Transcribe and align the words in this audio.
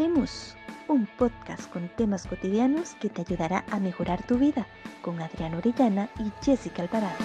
Hablemos, 0.00 0.56
un 0.88 1.06
podcast 1.18 1.70
con 1.70 1.90
temas 1.90 2.26
cotidianos 2.26 2.94
que 3.02 3.10
te 3.10 3.20
ayudará 3.20 3.66
a 3.70 3.78
mejorar 3.78 4.26
tu 4.26 4.38
vida 4.38 4.66
con 5.02 5.20
Adriana 5.20 5.58
Orellana 5.58 6.08
y 6.18 6.32
Jessica 6.42 6.84
Alvarado. 6.84 7.18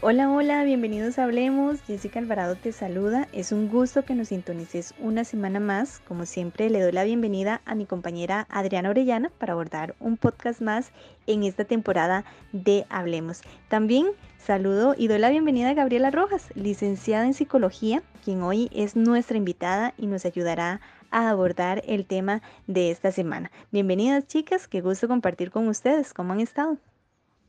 Hola, 0.00 0.30
hola, 0.30 0.62
bienvenidos 0.62 1.18
a 1.18 1.24
Hablemos. 1.24 1.80
Jessica 1.88 2.20
Alvarado 2.20 2.54
te 2.54 2.70
saluda. 2.70 3.26
Es 3.32 3.50
un 3.50 3.68
gusto 3.68 4.04
que 4.04 4.14
nos 4.14 4.28
sintonices 4.28 4.94
una 5.00 5.24
semana 5.24 5.58
más. 5.58 5.98
Como 6.06 6.24
siempre, 6.24 6.70
le 6.70 6.82
doy 6.82 6.92
la 6.92 7.02
bienvenida 7.02 7.62
a 7.64 7.74
mi 7.74 7.84
compañera 7.84 8.46
Adriana 8.48 8.90
Orellana 8.90 9.30
para 9.38 9.54
abordar 9.54 9.96
un 9.98 10.18
podcast 10.18 10.60
más 10.60 10.92
en 11.26 11.42
esta 11.42 11.64
temporada 11.64 12.24
de 12.52 12.86
Hablemos. 12.90 13.42
También 13.68 14.06
saludo 14.44 14.94
y 14.96 15.08
doy 15.08 15.18
la 15.18 15.30
bienvenida 15.30 15.70
a 15.70 15.74
Gabriela 15.74 16.10
Rojas, 16.10 16.48
licenciada 16.54 17.24
en 17.24 17.32
psicología, 17.32 18.02
quien 18.22 18.42
hoy 18.42 18.68
es 18.74 18.94
nuestra 18.94 19.38
invitada 19.38 19.94
y 19.96 20.06
nos 20.06 20.26
ayudará 20.26 20.82
a 21.10 21.30
abordar 21.30 21.82
el 21.86 22.04
tema 22.04 22.42
de 22.66 22.90
esta 22.90 23.10
semana. 23.10 23.50
Bienvenidas 23.72 24.26
chicas, 24.26 24.68
qué 24.68 24.82
gusto 24.82 25.08
compartir 25.08 25.50
con 25.50 25.66
ustedes. 25.68 26.12
¿Cómo 26.12 26.34
han 26.34 26.40
estado? 26.40 26.76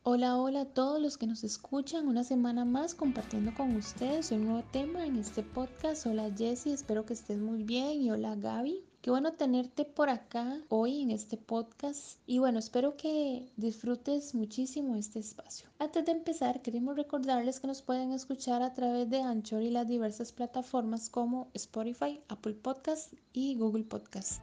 Hola, 0.03 0.37
hola 0.37 0.61
a 0.61 0.65
todos 0.65 1.01
los 1.01 1.17
que 1.17 1.27
nos 1.27 1.43
escuchan 1.43 2.07
una 2.07 2.23
semana 2.23 2.63
más 2.63 2.95
compartiendo 2.95 3.53
con 3.55 3.75
ustedes 3.75 4.31
un 4.31 4.45
nuevo 4.45 4.63
tema 4.71 5.05
en 5.05 5.17
este 5.17 5.43
podcast. 5.43 6.05
Hola 6.05 6.29
Jessie, 6.37 6.73
espero 6.73 7.05
que 7.05 7.13
estés 7.13 7.39
muy 7.39 7.63
bien 7.63 8.01
y 8.01 8.11
hola 8.11 8.35
Gaby. 8.35 8.85
Qué 9.05 9.11
bueno 9.11 9.33
tenerte 9.33 9.85
por 9.85 10.09
acá 10.09 10.63
hoy 10.67 11.03
en 11.03 11.11
este 11.11 11.37
podcast 11.37 12.17
y 12.25 12.39
bueno, 12.39 12.57
espero 12.57 12.97
que 12.97 13.51
disfrutes 13.55 14.33
muchísimo 14.33 14.95
este 14.95 15.19
espacio. 15.19 15.69
Antes 15.77 16.07
de 16.07 16.11
empezar, 16.11 16.63
queremos 16.63 16.95
recordarles 16.95 17.59
que 17.59 17.67
nos 17.67 17.83
pueden 17.83 18.13
escuchar 18.13 18.63
a 18.63 18.73
través 18.73 19.07
de 19.11 19.21
Anchor 19.21 19.61
y 19.61 19.69
las 19.69 19.87
diversas 19.87 20.31
plataformas 20.31 21.11
como 21.11 21.51
Spotify, 21.53 22.19
Apple 22.29 22.55
Podcast 22.55 23.13
y 23.31 23.55
Google 23.57 23.83
Podcast. 23.83 24.41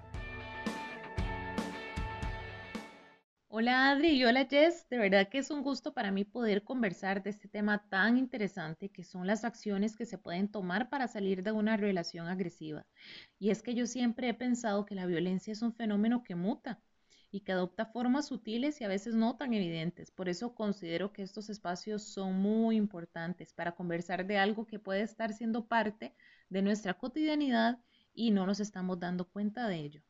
Hola 3.55 3.91
Adri 3.91 4.13
y 4.13 4.25
hola 4.25 4.47
Jess, 4.47 4.89
de 4.89 4.97
verdad 4.97 5.29
que 5.29 5.37
es 5.37 5.51
un 5.51 5.61
gusto 5.63 5.93
para 5.93 6.11
mí 6.11 6.25
poder 6.25 6.65
conversar 6.65 7.23
de 7.23 7.29
este 7.29 7.49
tema 7.49 7.87
tan 7.91 8.17
interesante 8.17 8.89
que 8.89 9.05
son 9.05 9.27
las 9.27 9.45
acciones 9.45 9.95
que 9.95 10.07
se 10.07 10.17
pueden 10.17 10.49
tomar 10.49 10.89
para 10.89 11.07
salir 11.07 11.43
de 11.43 11.53
una 11.53 11.77
relación 11.77 12.29
agresiva. 12.29 12.87
Y 13.39 13.51
es 13.51 13.63
que 13.63 13.75
yo 13.75 13.87
siempre 13.87 14.31
he 14.31 14.33
pensado 14.33 14.87
que 14.87 14.95
la 14.95 15.05
violencia 15.05 15.53
es 15.53 15.61
un 15.61 15.75
fenómeno 15.75 16.23
que 16.23 16.35
muta 16.35 16.81
y 17.31 17.41
que 17.41 17.53
adopta 17.53 17.85
formas 17.85 18.29
sutiles 18.29 18.81
y 18.81 18.85
a 18.85 18.89
veces 18.89 19.15
no 19.15 19.37
tan 19.37 19.53
evidentes. 19.53 20.11
Por 20.11 20.31
eso 20.31 20.55
considero 20.55 21.13
que 21.13 21.21
estos 21.21 21.51
espacios 21.51 22.05
son 22.05 22.41
muy 22.41 22.77
importantes 22.77 23.53
para 23.53 23.73
conversar 23.75 24.27
de 24.27 24.39
algo 24.39 24.67
que 24.67 24.79
puede 24.79 25.03
estar 25.03 25.35
siendo 25.35 25.67
parte 25.67 26.15
de 26.49 26.63
nuestra 26.63 26.95
cotidianidad 26.95 27.79
y 28.15 28.31
no 28.31 28.47
nos 28.47 28.61
estamos 28.61 28.99
dando 28.99 29.29
cuenta 29.29 29.69
de 29.69 29.77
ello. 29.77 30.03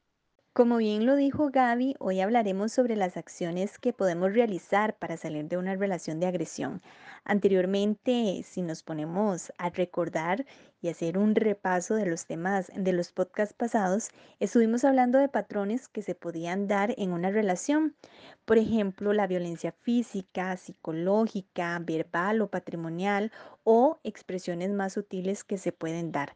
Como 0.55 0.77
bien 0.77 1.07
lo 1.07 1.17
dijo 1.17 1.49
Gaby, 1.51 1.97
hoy 1.99 2.21
hablaremos 2.21 2.73
sobre 2.73 2.95
las 2.95 3.17
acciones 3.17 3.79
que 3.79 3.95
podemos 3.95 4.35
realizar 4.35 4.95
para 4.99 5.17
salir 5.17 5.47
de 5.49 5.57
una 5.57 5.77
relación 5.77 6.21
de 6.21 6.27
agresión. 6.27 6.83
Anteriormente, 7.25 8.43
si 8.45 8.61
nos 8.61 8.83
ponemos 8.83 9.51
a 9.57 9.71
recordar 9.71 10.45
y 10.83 10.91
hacer 10.91 11.17
un 11.17 11.35
repaso 11.37 11.95
de 11.95 12.05
los 12.05 12.27
temas 12.27 12.71
de 12.75 12.93
los 12.93 13.13
podcasts 13.13 13.55
pasados, 13.55 14.11
estuvimos 14.41 14.85
hablando 14.85 15.19
de 15.19 15.31
patrones 15.31 15.89
que 15.89 16.03
se 16.03 16.15
podían 16.15 16.69
dar 16.69 16.95
en 16.99 17.13
una 17.13 17.31
relación. 17.31 17.97
Por 18.45 18.59
ejemplo, 18.59 19.15
la 19.15 19.27
violencia 19.27 19.73
física, 19.73 20.59
psicológica, 20.59 21.79
verbal 21.83 22.43
o 22.43 22.49
patrimonial 22.49 23.33
o 23.65 24.01
expresiones 24.05 24.71
más 24.71 24.93
sutiles 24.93 25.45
que 25.45 25.57
se 25.57 25.73
pueden 25.73 26.13
dar. 26.13 26.35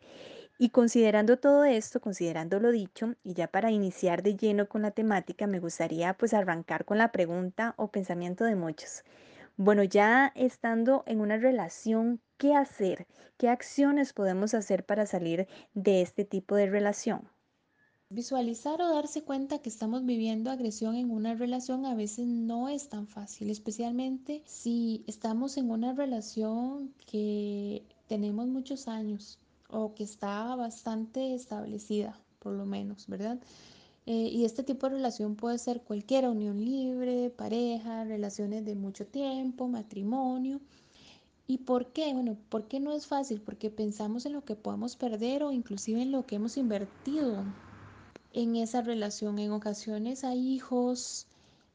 Y 0.59 0.71
considerando 0.71 1.39
todo 1.39 1.65
esto, 1.65 2.01
considerando 2.01 2.59
lo 2.61 2.71
dicho, 2.71 3.15
y 3.23 3.35
ya 3.35 3.47
para 3.47 3.71
iniciar 3.71 4.23
de 4.23 4.37
lleno 4.37 4.69
con 4.71 4.81
la 4.81 4.91
temática, 4.91 5.47
me 5.47 5.61
gustaría 5.61 6.15
pues 6.15 6.33
arrancar 6.33 6.87
con 6.87 6.97
la 6.97 7.12
pregunta 7.12 7.75
o 7.77 7.89
pensamiento 7.89 8.44
de 8.44 8.56
muchos. 8.56 9.05
Bueno, 9.59 9.84
ya 9.84 10.33
estando 10.34 11.05
en 11.06 11.21
una 11.21 11.37
relación, 11.37 12.22
¿qué 12.39 12.55
hacer? 12.55 13.06
¿Qué 13.37 13.50
acciones 13.50 14.15
podemos 14.15 14.55
hacer 14.55 14.87
para 14.87 15.05
salir 15.05 15.47
de 15.75 16.00
este 16.00 16.25
tipo 16.25 16.55
de 16.56 16.71
relación? 16.71 17.28
Visualizar 18.09 18.81
o 18.81 18.95
darse 18.95 19.25
cuenta 19.25 19.59
que 19.59 19.69
estamos 19.69 20.06
viviendo 20.06 20.50
agresión 20.50 20.95
en 20.95 21.11
una 21.11 21.34
relación 21.34 21.84
a 21.84 21.95
veces 21.95 22.27
no 22.27 22.71
es 22.71 22.89
tan 22.89 23.09
fácil, 23.09 23.50
especialmente 23.50 24.43
si 24.47 25.05
estamos 25.06 25.59
en 25.59 25.71
una 25.71 25.93
relación 25.93 26.95
que 27.11 27.83
tenemos 28.06 28.47
muchos 28.47 28.89
años 28.89 29.39
o 29.69 29.94
que 29.94 30.04
está 30.04 30.54
bastante 30.56 31.34
establecida, 31.34 32.19
por 32.38 32.53
lo 32.53 32.66
menos, 32.66 33.06
¿verdad? 33.06 33.38
Eh, 34.06 34.31
y 34.32 34.44
este 34.44 34.62
tipo 34.62 34.88
de 34.88 34.97
relación 34.97 35.34
puede 35.34 35.59
ser 35.59 35.82
cualquiera, 35.82 36.31
unión 36.31 36.65
libre, 36.65 37.31
pareja, 37.31 38.04
relaciones 38.04 38.65
de 38.65 38.77
mucho 38.77 39.06
tiempo, 39.06 39.66
matrimonio. 39.66 40.60
¿Y 41.49 41.59
por 41.59 41.93
qué? 41.93 42.12
Bueno, 42.12 42.37
¿por 42.49 42.69
qué 42.69 42.81
no 42.81 42.93
es 42.93 43.06
fácil? 43.06 43.41
Porque 43.41 43.71
pensamos 43.71 44.25
en 44.27 44.32
lo 44.32 44.44
que 44.44 44.56
podemos 44.56 44.97
perder 44.97 45.43
o 45.43 45.53
inclusive 45.53 46.03
en 46.03 46.12
lo 46.12 46.27
que 46.27 46.37
hemos 46.37 46.56
invertido 46.56 47.44
en 48.33 48.56
esa 48.56 48.81
relación. 48.83 49.38
En 49.38 49.53
ocasiones 49.53 50.22
hay 50.22 50.54
hijos, 50.54 51.27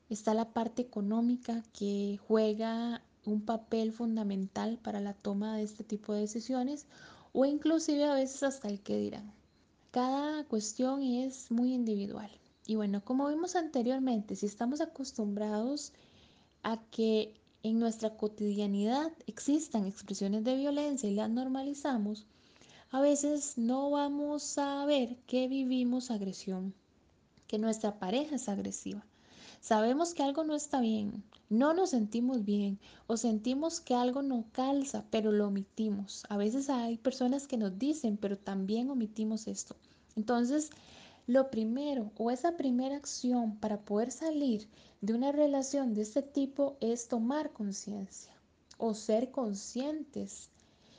está 0.10 0.34
la 0.34 0.54
parte 0.54 0.82
económica 0.82 1.64
que 1.74 2.20
juega 2.28 3.02
un 3.26 3.42
papel 3.42 3.92
fundamental 3.92 4.80
para 4.82 5.00
la 5.00 5.14
toma 5.14 5.58
de 5.58 5.64
este 5.64 5.84
tipo 5.84 6.14
de 6.14 6.22
decisiones 6.22 6.86
o 7.34 7.46
inclusive 7.46 8.04
a 8.06 8.14
veces 8.14 8.44
hasta 8.44 8.68
el 8.68 8.80
que 8.82 8.98
dirán. 8.98 9.32
Cada 9.92 10.44
cuestión 10.46 11.04
es 11.04 11.52
muy 11.52 11.74
individual. 11.74 12.32
Y 12.66 12.76
bueno, 12.76 13.04
como 13.04 13.28
vimos 13.28 13.56
anteriormente, 13.56 14.36
si 14.36 14.46
estamos 14.46 14.82
acostumbrados 14.82 15.94
a 16.64 16.78
que 16.92 17.34
en 17.64 17.80
nuestra 17.80 18.16
cotidianidad 18.18 19.12
existan 19.28 19.86
expresiones 19.86 20.44
de 20.44 20.56
violencia 20.56 21.10
y 21.10 21.16
las 21.16 21.30
normalizamos, 21.30 22.26
a 22.92 23.02
veces 23.02 23.58
no 23.58 23.90
vamos 23.90 24.58
a 24.58 24.86
ver 24.86 25.18
que 25.28 25.48
vivimos 25.48 26.12
agresión, 26.12 26.74
que 27.48 27.58
nuestra 27.58 28.00
pareja 28.00 28.36
es 28.36 28.50
agresiva. 28.50 29.06
Sabemos 29.62 30.16
que 30.16 30.24
algo 30.24 30.44
no 30.44 30.56
está 30.56 30.82
bien, 30.82 31.24
no 31.48 31.76
nos 31.76 31.92
sentimos 31.92 32.44
bien 32.46 32.80
o 33.06 33.16
sentimos 33.16 33.80
que 33.80 33.94
algo 33.94 34.24
no 34.24 34.46
calza, 34.54 35.06
pero 35.12 35.32
lo 35.32 35.50
omitimos. 35.50 36.24
A 36.30 36.38
veces 36.38 36.68
hay 36.68 36.98
personas 36.98 37.48
que 37.48 37.58
nos 37.58 37.78
dicen, 37.78 38.18
pero 38.18 38.40
también 38.40 38.90
omitimos 38.90 39.48
esto. 39.48 39.76
Entonces, 40.16 40.72
lo 41.28 41.52
primero 41.52 42.12
o 42.18 42.32
esa 42.32 42.58
primera 42.58 42.96
acción 42.96 43.56
para 43.58 43.80
poder 43.82 44.12
salir 44.12 44.68
de 45.00 45.14
una 45.14 45.32
relación 45.32 45.94
de 45.94 46.02
este 46.02 46.24
tipo 46.24 46.76
es 46.82 47.08
tomar 47.08 47.54
conciencia 47.54 48.34
o 48.80 48.96
ser 48.96 49.30
conscientes. 49.30 50.50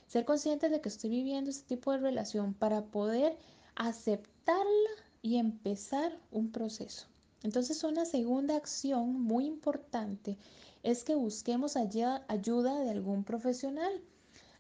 Ser 0.07 0.25
conscientes 0.25 0.71
de 0.71 0.81
que 0.81 0.89
estoy 0.89 1.11
viviendo 1.11 1.51
este 1.51 1.75
tipo 1.75 1.91
de 1.91 1.99
relación 1.99 2.55
para 2.55 2.85
poder 2.85 3.37
aceptarla 3.75 4.91
y 5.21 5.39
empezar 5.39 6.17
un 6.31 6.53
proceso. 6.53 7.12
Entonces 7.45 7.83
una 7.83 8.05
segunda 8.05 8.57
acción 8.57 9.21
muy 9.21 9.47
importante 9.47 10.39
es 10.85 11.03
que 11.03 11.17
busquemos 11.17 11.77
ayuda, 11.77 12.25
de 12.29 12.91
algún 12.91 13.25
profesional, 13.25 13.93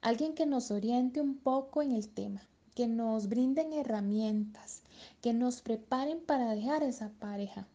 alguien 0.01 0.35
que 0.35 0.47
nos 0.47 0.71
oriente 0.71 1.21
un 1.21 1.37
poco 1.37 1.83
en 1.83 1.93
el 1.93 2.09
tema, 2.09 2.43
que 2.75 2.89
nos 2.89 3.29
brinden 3.29 3.73
herramientas, 3.73 4.83
que 5.21 5.33
nos 5.33 5.63
preparen 5.63 6.21
para 6.21 6.55
dejar 6.55 6.83
esa 6.83 7.11
pareja. 7.21 7.67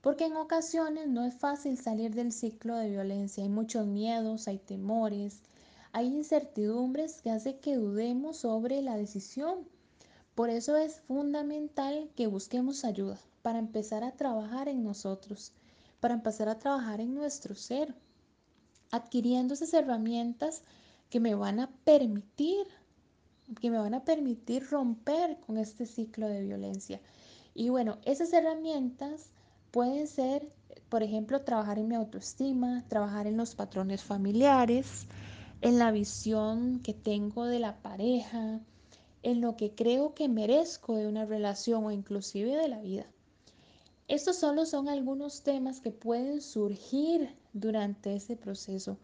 Porque 0.00 0.26
en 0.26 0.36
ocasiones 0.36 1.08
no 1.08 1.24
es 1.24 1.34
fácil 1.34 1.78
salir 1.78 2.14
del 2.14 2.30
ciclo 2.30 2.76
de 2.76 2.90
violencia, 2.90 3.42
hay 3.42 3.48
muchos 3.48 3.86
miedos, 3.86 4.46
hay 4.46 4.58
temores, 4.58 5.40
hay 5.92 6.06
incertidumbres 6.06 7.22
que 7.22 7.30
hace 7.30 7.58
que 7.58 7.76
dudemos 7.76 8.36
sobre 8.38 8.82
la 8.82 8.96
decisión. 8.96 9.66
Por 10.34 10.50
eso 10.50 10.76
es 10.76 11.00
fundamental 11.00 12.10
que 12.16 12.26
busquemos 12.26 12.84
ayuda, 12.84 13.20
para 13.44 13.58
empezar 13.58 14.04
a 14.04 14.12
trabajar 14.12 14.70
en 14.70 14.82
nosotros, 14.82 15.52
para 16.00 16.14
empezar 16.14 16.48
a 16.48 16.58
trabajar 16.58 17.02
en 17.02 17.14
nuestro 17.14 17.54
ser, 17.54 17.94
adquiriendo 18.90 19.52
esas 19.52 19.74
herramientas 19.74 20.62
que 21.10 21.20
me 21.20 21.34
van 21.34 21.60
a 21.60 21.70
permitir, 21.84 22.66
que 23.60 23.70
me 23.70 23.76
van 23.76 23.92
a 23.92 24.02
permitir 24.02 24.66
romper 24.70 25.36
con 25.40 25.58
este 25.58 25.84
ciclo 25.84 26.26
de 26.26 26.40
violencia. 26.40 27.02
Y 27.54 27.68
bueno, 27.68 27.98
esas 28.06 28.32
herramientas 28.32 29.26
pueden 29.70 30.08
ser, 30.08 30.50
por 30.88 31.02
ejemplo, 31.02 31.42
trabajar 31.42 31.78
en 31.78 31.88
mi 31.88 31.96
autoestima, 31.96 32.82
trabajar 32.88 33.26
en 33.26 33.36
los 33.36 33.54
patrones 33.54 34.02
familiares, 34.02 35.06
en 35.60 35.78
la 35.78 35.90
visión 35.90 36.80
que 36.80 36.94
tengo 36.94 37.44
de 37.44 37.58
la 37.58 37.76
pareja, 37.82 38.60
en 39.22 39.42
lo 39.42 39.54
que 39.54 39.74
creo 39.74 40.14
que 40.14 40.30
merezco 40.30 40.96
de 40.96 41.08
una 41.08 41.26
relación 41.26 41.84
o 41.84 41.90
inclusive 41.90 42.56
de 42.56 42.68
la 42.68 42.80
vida. 42.80 43.04
Estos 44.06 44.36
solo 44.36 44.66
son 44.66 44.88
algunos 44.88 45.42
temas 45.42 45.80
que 45.80 45.90
pueden 45.90 46.42
surgir 46.42 47.34
durante 47.54 48.14
ese 48.14 48.36
proceso. 48.36 48.98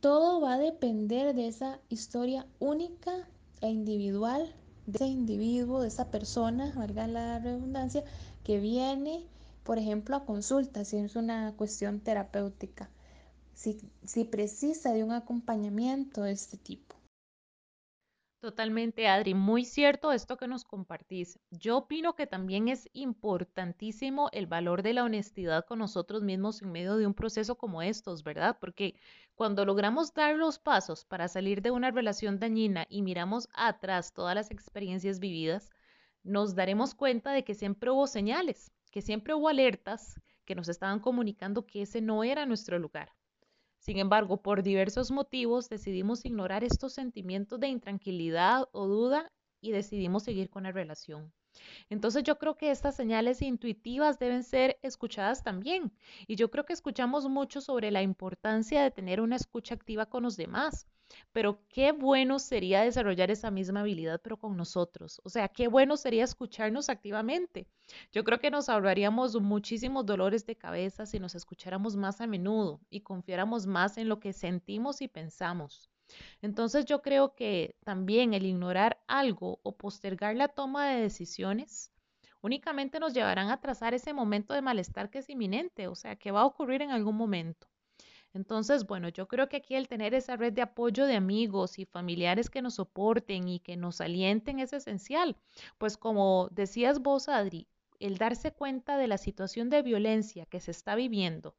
Todo 0.00 0.40
va 0.40 0.54
a 0.54 0.58
depender 0.58 1.32
de 1.34 1.46
esa 1.46 1.78
historia 1.88 2.46
única, 2.58 3.28
e 3.60 3.68
individual 3.68 4.52
de 4.86 4.96
ese 4.96 5.06
individuo, 5.06 5.80
de 5.80 5.88
esa 5.88 6.10
persona, 6.10 6.72
valga 6.74 7.06
la 7.06 7.38
redundancia, 7.38 8.02
que 8.42 8.58
viene, 8.58 9.24
por 9.62 9.78
ejemplo, 9.78 10.16
a 10.16 10.24
consulta, 10.24 10.84
si 10.84 10.96
es 10.96 11.14
una 11.14 11.54
cuestión 11.56 12.00
terapéutica, 12.00 12.90
si, 13.54 13.78
si 14.04 14.24
precisa 14.24 14.92
de 14.92 15.04
un 15.04 15.12
acompañamiento 15.12 16.22
de 16.22 16.32
este 16.32 16.56
tipo. 16.56 16.96
Totalmente, 18.42 19.06
Adri, 19.06 19.34
muy 19.34 19.64
cierto 19.64 20.10
esto 20.12 20.36
que 20.36 20.48
nos 20.48 20.64
compartís. 20.64 21.38
Yo 21.50 21.78
opino 21.78 22.14
que 22.16 22.26
también 22.26 22.66
es 22.66 22.88
importantísimo 22.92 24.30
el 24.32 24.48
valor 24.48 24.82
de 24.82 24.92
la 24.92 25.04
honestidad 25.04 25.64
con 25.64 25.78
nosotros 25.78 26.24
mismos 26.24 26.60
en 26.60 26.72
medio 26.72 26.96
de 26.96 27.06
un 27.06 27.14
proceso 27.14 27.56
como 27.56 27.82
estos, 27.82 28.24
¿verdad? 28.24 28.58
Porque 28.60 28.96
cuando 29.36 29.64
logramos 29.64 30.12
dar 30.12 30.34
los 30.36 30.58
pasos 30.58 31.04
para 31.04 31.28
salir 31.28 31.62
de 31.62 31.70
una 31.70 31.92
relación 31.92 32.40
dañina 32.40 32.84
y 32.90 33.02
miramos 33.02 33.48
atrás 33.54 34.12
todas 34.12 34.34
las 34.34 34.50
experiencias 34.50 35.20
vividas, 35.20 35.70
nos 36.24 36.56
daremos 36.56 36.94
cuenta 36.96 37.32
de 37.32 37.44
que 37.44 37.54
siempre 37.54 37.92
hubo 37.92 38.08
señales, 38.08 38.72
que 38.90 39.02
siempre 39.02 39.34
hubo 39.34 39.48
alertas 39.48 40.20
que 40.44 40.56
nos 40.56 40.68
estaban 40.68 40.98
comunicando 40.98 41.64
que 41.64 41.82
ese 41.82 42.00
no 42.00 42.24
era 42.24 42.44
nuestro 42.44 42.80
lugar. 42.80 43.12
Sin 43.82 43.98
embargo, 43.98 44.40
por 44.42 44.62
diversos 44.62 45.10
motivos 45.10 45.68
decidimos 45.68 46.24
ignorar 46.24 46.62
estos 46.62 46.92
sentimientos 46.92 47.58
de 47.58 47.66
intranquilidad 47.66 48.68
o 48.70 48.86
duda 48.86 49.32
y 49.62 49.70
decidimos 49.72 50.24
seguir 50.24 50.50
con 50.50 50.64
la 50.64 50.72
relación. 50.72 51.32
Entonces 51.90 52.24
yo 52.24 52.38
creo 52.38 52.56
que 52.56 52.70
estas 52.70 52.96
señales 52.96 53.42
intuitivas 53.42 54.18
deben 54.18 54.42
ser 54.42 54.78
escuchadas 54.82 55.42
también. 55.42 55.92
Y 56.26 56.36
yo 56.36 56.50
creo 56.50 56.64
que 56.64 56.72
escuchamos 56.72 57.28
mucho 57.28 57.60
sobre 57.60 57.90
la 57.90 58.02
importancia 58.02 58.82
de 58.82 58.90
tener 58.90 59.20
una 59.20 59.36
escucha 59.36 59.74
activa 59.74 60.06
con 60.06 60.22
los 60.22 60.36
demás. 60.36 60.86
Pero 61.32 61.60
qué 61.68 61.92
bueno 61.92 62.38
sería 62.38 62.82
desarrollar 62.82 63.30
esa 63.30 63.50
misma 63.50 63.80
habilidad, 63.80 64.20
pero 64.22 64.38
con 64.38 64.56
nosotros. 64.56 65.20
O 65.24 65.28
sea, 65.28 65.48
qué 65.48 65.68
bueno 65.68 65.98
sería 65.98 66.24
escucharnos 66.24 66.88
activamente. 66.88 67.68
Yo 68.12 68.24
creo 68.24 68.38
que 68.38 68.50
nos 68.50 68.70
ahorraríamos 68.70 69.38
muchísimos 69.40 70.06
dolores 70.06 70.46
de 70.46 70.56
cabeza 70.56 71.04
si 71.04 71.20
nos 71.20 71.34
escucháramos 71.34 71.96
más 71.96 72.22
a 72.22 72.26
menudo 72.26 72.80
y 72.88 73.02
confiáramos 73.02 73.66
más 73.66 73.98
en 73.98 74.08
lo 74.08 74.20
que 74.20 74.32
sentimos 74.32 75.02
y 75.02 75.08
pensamos. 75.08 75.91
Entonces 76.40 76.84
yo 76.84 77.02
creo 77.02 77.34
que 77.34 77.76
también 77.84 78.34
el 78.34 78.46
ignorar 78.46 79.02
algo 79.06 79.60
o 79.62 79.76
postergar 79.76 80.36
la 80.36 80.48
toma 80.48 80.88
de 80.88 81.02
decisiones 81.02 81.92
únicamente 82.42 83.00
nos 83.00 83.14
llevarán 83.14 83.50
a 83.50 83.60
trazar 83.60 83.94
ese 83.94 84.12
momento 84.12 84.52
de 84.52 84.62
malestar 84.62 85.10
que 85.10 85.20
es 85.20 85.30
inminente, 85.30 85.88
o 85.88 85.94
sea, 85.94 86.16
que 86.16 86.32
va 86.32 86.42
a 86.42 86.46
ocurrir 86.46 86.82
en 86.82 86.90
algún 86.90 87.16
momento. 87.16 87.68
Entonces, 88.34 88.86
bueno, 88.86 89.08
yo 89.08 89.28
creo 89.28 89.48
que 89.48 89.58
aquí 89.58 89.74
el 89.74 89.88
tener 89.88 90.14
esa 90.14 90.36
red 90.36 90.52
de 90.52 90.62
apoyo 90.62 91.06
de 91.06 91.16
amigos 91.16 91.78
y 91.78 91.84
familiares 91.84 92.50
que 92.50 92.62
nos 92.62 92.74
soporten 92.74 93.48
y 93.48 93.60
que 93.60 93.76
nos 93.76 94.00
alienten 94.00 94.58
es 94.58 94.72
esencial. 94.72 95.36
Pues 95.78 95.96
como 95.96 96.48
decías 96.50 97.00
vos, 97.00 97.28
Adri, 97.28 97.68
el 98.00 98.16
darse 98.18 98.52
cuenta 98.52 98.96
de 98.96 99.06
la 99.06 99.18
situación 99.18 99.70
de 99.70 99.82
violencia 99.82 100.46
que 100.46 100.60
se 100.60 100.70
está 100.70 100.94
viviendo 100.94 101.54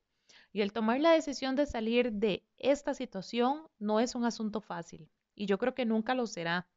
y 0.54 0.62
el 0.62 0.72
tomar 0.72 1.02
la 1.02 1.12
decisión 1.12 1.56
de 1.56 1.66
salir 1.66 2.14
de 2.14 2.46
esta 2.58 2.94
situación 2.94 3.68
no 3.80 4.00
es 4.00 4.16
un 4.16 4.24
asunto 4.24 4.62
fácil 4.62 5.10
y 5.36 5.48
yo 5.48 5.58
creo 5.58 5.74
que 5.74 5.86
nunca 5.86 6.14
lo 6.14 6.28
será. 6.28 6.68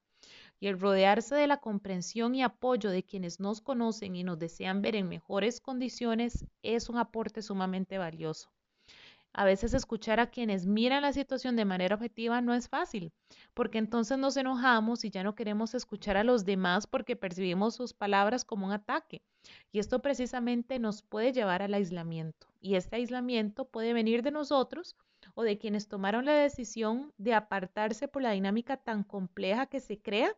Y 0.59 0.69
el 0.69 0.81
rodearse 0.81 1.35
de 1.35 1.47
la 1.47 1.59
comprensión 1.59 2.35
y 2.35 2.43
apoyo 2.43 2.91
de 2.91 3.05
quienes 3.05 3.39
nos 3.39 3.61
conocen 3.61 4.17
y 4.17 4.25
nos 4.25 4.39
desean 4.39 4.81
ver 4.81 4.97
en 4.97 5.09
mejores 5.09 5.61
condiciones 5.61 6.47
es 6.63 6.89
un 6.89 6.97
aporte 6.97 7.43
sumamente 7.43 7.99
valioso. 7.99 8.56
A 9.39 9.45
veces 9.45 9.75
escuchar 9.75 10.19
a 10.19 10.31
quienes 10.31 10.65
miran 10.65 11.03
la 11.03 11.13
situación 11.13 11.57
de 11.57 11.67
manera 11.67 11.97
objetiva 11.97 12.41
no 12.41 12.55
es 12.55 12.71
fácil, 12.71 13.13
porque 13.53 13.77
entonces 13.77 14.17
nos 14.17 14.35
enojamos 14.39 15.05
y 15.05 15.11
ya 15.11 15.23
no 15.23 15.35
queremos 15.35 15.75
escuchar 15.75 16.17
a 16.17 16.25
los 16.25 16.47
demás 16.47 16.87
porque 16.87 17.17
percibimos 17.17 17.75
sus 17.75 17.93
palabras 17.93 18.47
como 18.47 18.65
un 18.65 18.73
ataque. 18.73 19.21
Y 19.73 19.79
esto 19.79 20.01
precisamente 20.01 20.79
nos 20.79 21.03
puede 21.03 21.35
llevar 21.35 21.61
al 21.61 21.75
aislamiento. 21.75 22.47
Y 22.63 22.77
este 22.77 22.97
aislamiento 22.97 23.67
puede 23.67 23.93
venir 23.93 24.23
de 24.23 24.31
nosotros 24.31 24.97
o 25.35 25.43
de 25.43 25.59
quienes 25.59 25.87
tomaron 25.87 26.25
la 26.25 26.33
decisión 26.33 27.13
de 27.19 27.35
apartarse 27.35 28.09
por 28.09 28.23
la 28.23 28.31
dinámica 28.31 28.79
tan 28.79 29.05
compleja 29.05 29.67
que 29.67 29.81
se 29.81 30.01
crea 30.01 30.35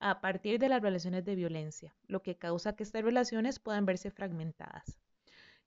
a 0.00 0.22
partir 0.22 0.58
de 0.58 0.70
las 0.70 0.80
relaciones 0.80 1.22
de 1.26 1.34
violencia, 1.34 1.94
lo 2.06 2.22
que 2.22 2.38
causa 2.38 2.74
que 2.74 2.84
estas 2.84 3.04
relaciones 3.04 3.58
puedan 3.58 3.84
verse 3.84 4.10
fragmentadas. 4.10 4.98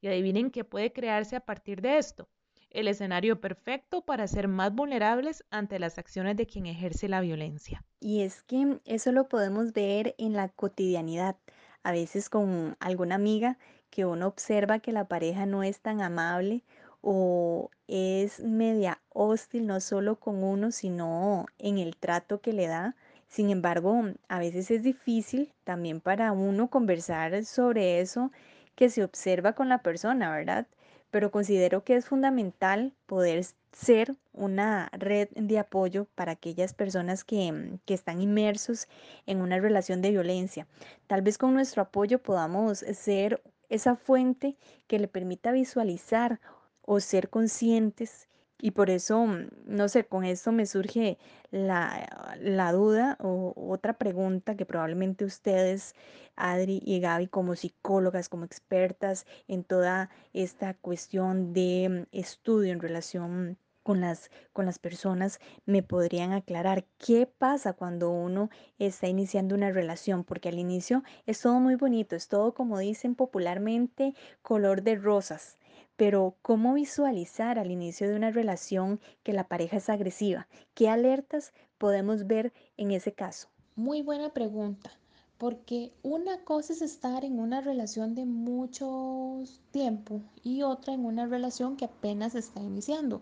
Y 0.01 0.07
adivinen 0.07 0.49
qué 0.49 0.63
puede 0.63 0.91
crearse 0.91 1.35
a 1.35 1.41
partir 1.41 1.79
de 1.79 1.99
esto 1.99 2.27
el 2.71 2.87
escenario 2.87 3.39
perfecto 3.39 4.01
para 4.01 4.27
ser 4.27 4.47
más 4.47 4.73
vulnerables 4.73 5.43
ante 5.51 5.79
las 5.79 5.97
acciones 5.97 6.35
de 6.37 6.47
quien 6.47 6.65
ejerce 6.65 7.07
la 7.07 7.21
violencia. 7.21 7.83
Y 7.99 8.21
es 8.21 8.41
que 8.43 8.79
eso 8.85 9.11
lo 9.11 9.27
podemos 9.27 9.73
ver 9.73 10.15
en 10.17 10.33
la 10.33 10.49
cotidianidad, 10.49 11.35
a 11.83 11.91
veces 11.91 12.29
con 12.29 12.75
alguna 12.79 13.15
amiga 13.15 13.57
que 13.89 14.05
uno 14.05 14.27
observa 14.27 14.79
que 14.79 14.91
la 14.91 15.05
pareja 15.07 15.45
no 15.45 15.63
es 15.63 15.81
tan 15.81 16.01
amable 16.01 16.63
o 17.01 17.69
es 17.87 18.39
media 18.39 19.01
hostil 19.09 19.67
no 19.67 19.79
solo 19.79 20.19
con 20.19 20.43
uno, 20.43 20.71
sino 20.71 21.45
en 21.57 21.77
el 21.77 21.97
trato 21.97 22.41
que 22.41 22.53
le 22.53 22.67
da. 22.67 22.95
Sin 23.27 23.49
embargo, 23.49 24.03
a 24.27 24.39
veces 24.39 24.71
es 24.71 24.83
difícil 24.83 25.53
también 25.63 25.99
para 26.01 26.31
uno 26.31 26.69
conversar 26.69 27.43
sobre 27.45 27.99
eso 27.99 28.31
que 28.75 28.89
se 28.89 29.03
observa 29.03 29.53
con 29.53 29.69
la 29.69 29.79
persona, 29.79 30.31
¿verdad? 30.31 30.67
Pero 31.11 31.29
considero 31.29 31.83
que 31.83 31.95
es 31.95 32.05
fundamental 32.05 32.93
poder 33.05 33.45
ser 33.71 34.15
una 34.33 34.89
red 34.93 35.29
de 35.35 35.59
apoyo 35.59 36.07
para 36.15 36.33
aquellas 36.33 36.73
personas 36.73 37.23
que, 37.23 37.51
mm, 37.51 37.79
que, 37.85 37.93
están 37.93 38.21
inmersos 38.21 38.87
en 39.25 39.41
una 39.41 39.59
relación 39.59 40.01
de 40.01 40.11
violencia. 40.11 40.67
Tal 41.07 41.21
vez 41.21 41.37
con 41.37 41.53
nuestro 41.53 41.83
apoyo 41.83 42.19
podamos 42.19 42.79
ser 42.79 43.41
esa 43.69 43.95
fuente 43.95 44.57
que 44.87 44.99
le 44.99 45.07
permita 45.07 45.51
visualizar 45.51 46.39
o 46.81 46.99
ser 46.99 47.29
conscientes 47.29 48.27
y 48.61 48.71
por 48.71 48.89
eso, 48.89 49.25
mm, 49.25 49.47
no 49.65 49.89
sé, 49.89 50.05
con 50.05 50.23
esto 50.23 50.51
me 50.51 50.65
surge 50.65 51.17
la, 51.51 52.37
la 52.39 52.71
duda 52.71 53.17
o 53.19 53.53
otra 53.55 53.97
pregunta 53.97 54.55
que 54.55 54.65
probablemente 54.65 55.25
ustedes, 55.25 55.95
Adri 56.35 56.81
y 56.85 56.99
Gaby, 56.99 57.27
como 57.27 57.55
psicólogas, 57.55 58.29
como 58.29 58.45
expertas 58.45 59.25
en 59.47 59.63
toda 59.63 60.09
esta 60.33 60.75
cuestión 60.75 61.53
de 61.53 62.07
mm, 62.11 62.17
estudio 62.17 62.71
en 62.71 62.79
relación 62.79 63.57
con 63.83 64.01
las, 64.01 64.29
con 64.53 64.65
las 64.65 64.79
personas 64.79 65.39
me 65.65 65.83
podrían 65.83 66.33
aclarar 66.33 66.85
qué 66.97 67.25
pasa 67.25 67.73
cuando 67.73 68.11
uno 68.11 68.49
está 68.77 69.07
iniciando 69.07 69.55
una 69.55 69.71
relación, 69.71 70.23
porque 70.23 70.49
al 70.49 70.59
inicio 70.59 71.03
es 71.25 71.41
todo 71.41 71.59
muy 71.59 71.75
bonito, 71.75 72.15
es 72.15 72.27
todo 72.27 72.53
como 72.53 72.77
dicen 72.79 73.15
popularmente 73.15 74.13
color 74.41 74.83
de 74.83 74.95
rosas, 74.95 75.57
pero 76.01 76.35
¿cómo 76.41 76.73
visualizar 76.73 77.59
al 77.59 77.69
inicio 77.69 78.09
de 78.09 78.15
una 78.15 78.31
relación 78.31 78.99
que 79.21 79.33
la 79.33 79.47
pareja 79.47 79.77
es 79.77 79.87
agresiva? 79.87 80.47
¿Qué 80.73 80.89
alertas 80.89 81.53
podemos 81.77 82.25
ver 82.25 82.53
en 82.75 82.89
ese 82.89 83.13
caso? 83.13 83.49
Muy 83.75 84.01
buena 84.01 84.33
pregunta, 84.33 84.89
porque 85.37 85.93
una 86.01 86.43
cosa 86.43 86.73
es 86.73 86.81
estar 86.81 87.23
en 87.23 87.39
una 87.39 87.61
relación 87.61 88.15
de 88.15 88.25
mucho 88.25 89.43
tiempo 89.69 90.23
y 90.43 90.63
otra 90.63 90.95
en 90.95 91.05
una 91.05 91.27
relación 91.27 91.77
que 91.77 91.85
apenas 91.85 92.33
está 92.33 92.61
iniciando. 92.61 93.21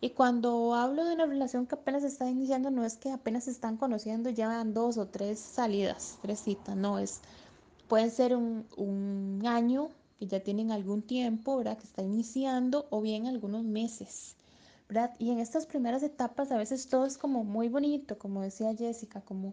Y 0.00 0.10
cuando 0.10 0.76
hablo 0.76 1.04
de 1.04 1.14
una 1.14 1.26
relación 1.26 1.66
que 1.66 1.74
apenas 1.74 2.04
está 2.04 2.30
iniciando, 2.30 2.70
no 2.70 2.84
es 2.84 2.98
que 2.98 3.10
apenas 3.10 3.46
se 3.46 3.50
están 3.50 3.76
conociendo, 3.76 4.30
llevan 4.30 4.74
dos 4.74 4.96
o 4.96 5.08
tres 5.08 5.40
salidas, 5.40 6.20
tres 6.22 6.38
citas, 6.38 6.76
no 6.76 7.00
es, 7.00 7.20
puede 7.88 8.10
ser 8.10 8.36
un, 8.36 8.64
un 8.76 9.42
año 9.44 9.88
que 10.22 10.28
ya 10.28 10.40
tienen 10.40 10.70
algún 10.70 11.02
tiempo, 11.02 11.56
¿verdad? 11.56 11.76
Que 11.76 11.82
está 11.82 12.00
iniciando 12.00 12.86
o 12.90 13.00
bien 13.00 13.26
algunos 13.26 13.64
meses, 13.64 14.36
¿verdad? 14.88 15.16
Y 15.18 15.32
en 15.32 15.40
estas 15.40 15.66
primeras 15.66 16.04
etapas 16.04 16.52
a 16.52 16.58
veces 16.58 16.86
todo 16.86 17.06
es 17.06 17.18
como 17.18 17.42
muy 17.42 17.68
bonito, 17.68 18.16
como 18.20 18.40
decía 18.40 18.72
Jessica, 18.72 19.20
como, 19.22 19.52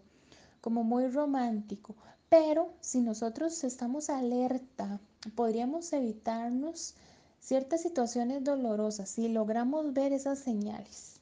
como 0.60 0.84
muy 0.84 1.08
romántico. 1.08 1.96
Pero 2.28 2.72
si 2.80 3.00
nosotros 3.00 3.64
estamos 3.64 4.10
alerta, 4.10 5.00
podríamos 5.34 5.92
evitarnos 5.92 6.94
ciertas 7.40 7.82
situaciones 7.82 8.44
dolorosas 8.44 9.10
si 9.10 9.28
logramos 9.28 9.92
ver 9.92 10.12
esas 10.12 10.38
señales. 10.38 11.16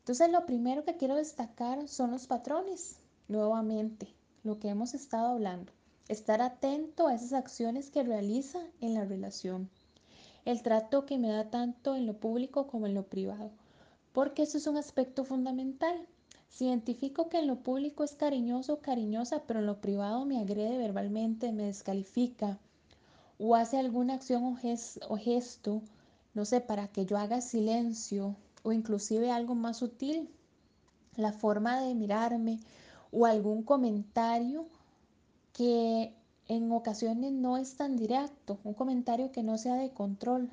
Entonces 0.00 0.32
lo 0.32 0.46
primero 0.46 0.84
que 0.84 0.96
quiero 0.96 1.14
destacar 1.14 1.86
son 1.86 2.10
los 2.10 2.26
patrones, 2.26 2.96
nuevamente, 3.28 4.08
lo 4.42 4.58
que 4.58 4.68
hemos 4.68 4.94
estado 4.94 5.28
hablando. 5.28 5.70
Estar 6.08 6.42
atento 6.42 7.06
a 7.06 7.14
esas 7.14 7.32
acciones 7.32 7.90
que 7.90 8.02
realiza 8.02 8.60
en 8.80 8.94
la 8.94 9.04
relación. 9.04 9.70
El 10.44 10.62
trato 10.62 11.06
que 11.06 11.16
me 11.16 11.28
da 11.28 11.48
tanto 11.48 11.96
en 11.96 12.06
lo 12.06 12.14
público 12.14 12.66
como 12.66 12.86
en 12.86 12.94
lo 12.94 13.04
privado. 13.04 13.50
Porque 14.12 14.42
eso 14.42 14.58
es 14.58 14.66
un 14.66 14.76
aspecto 14.76 15.24
fundamental. 15.24 16.06
Si 16.50 16.66
identifico 16.66 17.28
que 17.28 17.38
en 17.38 17.46
lo 17.46 17.56
público 17.56 18.04
es 18.04 18.14
cariñoso 18.14 18.74
o 18.74 18.80
cariñosa, 18.80 19.44
pero 19.46 19.60
en 19.60 19.66
lo 19.66 19.80
privado 19.80 20.26
me 20.26 20.38
agrede 20.38 20.76
verbalmente, 20.76 21.52
me 21.52 21.64
descalifica 21.64 22.58
o 23.38 23.54
hace 23.54 23.78
alguna 23.78 24.14
acción 24.14 24.44
o, 24.44 24.56
o 25.08 25.16
gesto, 25.16 25.82
no 26.34 26.44
sé, 26.44 26.60
para 26.60 26.88
que 26.88 27.06
yo 27.06 27.16
haga 27.16 27.40
silencio 27.40 28.36
o 28.62 28.72
inclusive 28.72 29.30
algo 29.30 29.54
más 29.54 29.78
sutil, 29.78 30.28
la 31.16 31.32
forma 31.32 31.80
de 31.80 31.94
mirarme 31.94 32.60
o 33.10 33.26
algún 33.26 33.62
comentario 33.62 34.66
que 35.54 36.12
en 36.48 36.70
ocasiones 36.72 37.32
no 37.32 37.56
es 37.56 37.76
tan 37.76 37.96
directo, 37.96 38.58
un 38.64 38.74
comentario 38.74 39.32
que 39.32 39.42
no 39.42 39.56
sea 39.56 39.76
de 39.76 39.90
control 39.90 40.50